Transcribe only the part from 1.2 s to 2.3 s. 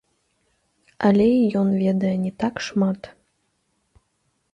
і ён ведае